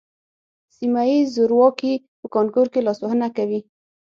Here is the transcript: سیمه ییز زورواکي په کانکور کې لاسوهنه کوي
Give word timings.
سیمه 0.75 1.03
ییز 1.09 1.27
زورواکي 1.35 1.93
په 2.19 2.27
کانکور 2.35 2.67
کې 2.73 2.85
لاسوهنه 2.87 3.27
کوي 3.37 3.59